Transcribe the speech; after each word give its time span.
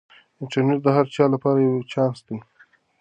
انټرنیټ 0.41 0.79
د 0.83 0.87
هر 0.97 1.05
چا 1.15 1.25
لپاره 1.33 1.59
یو 1.59 1.87
چانس 1.91 2.17
دی. 2.27 2.37